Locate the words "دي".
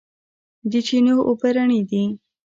1.89-2.03